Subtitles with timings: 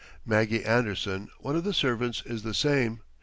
[0.25, 3.01] Maggie Anderson, one of the servants, is the same.